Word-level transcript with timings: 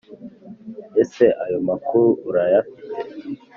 ese 1.03 1.25
ayo 1.43 1.59
makuru 1.67 2.07
urayafite? 2.27 2.87